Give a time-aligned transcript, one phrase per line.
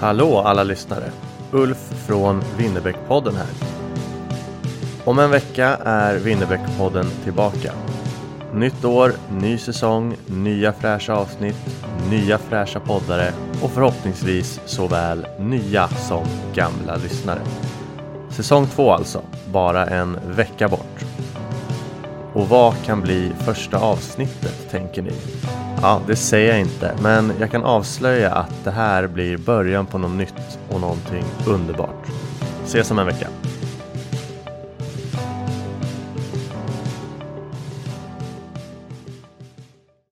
[0.00, 1.10] Hallå alla lyssnare!
[1.52, 3.46] Ulf från Winnerbäckpodden här.
[5.04, 7.72] Om en vecka är Winnerbäckpodden tillbaka.
[8.54, 13.32] Nytt år, ny säsong, nya fräscha avsnitt, nya fräscha poddare
[13.62, 17.40] och förhoppningsvis såväl nya som gamla lyssnare.
[18.30, 19.22] Säsong två alltså,
[19.52, 21.04] bara en vecka bort.
[22.32, 25.12] Och vad kan bli första avsnittet, tänker ni?
[25.82, 29.98] Ja, det säger jag inte, men jag kan avslöja att det här blir början på
[29.98, 32.06] något nytt och någonting underbart.
[32.64, 33.28] Ses om en vecka.